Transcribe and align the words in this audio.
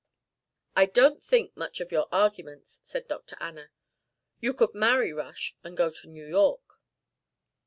"I 0.75 0.87
don't 0.87 1.23
think 1.23 1.55
much 1.55 1.79
of 1.79 1.91
your 1.91 2.07
arguments," 2.11 2.79
said 2.83 3.05
Dr. 3.07 3.37
Anna. 3.39 3.69
"You 4.39 4.55
could 4.55 4.73
marry 4.73 5.13
Rush 5.13 5.55
and 5.63 5.77
go 5.77 5.91
to 5.91 6.09
New 6.09 6.25
York." 6.25 6.63